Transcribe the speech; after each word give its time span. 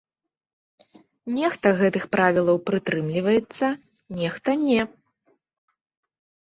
Нехта 1.37 1.67
гэтых 1.81 2.03
правілаў 2.15 2.57
прытрымліваецца, 2.71 3.65
нехта 4.23 4.59
не. 4.67 4.81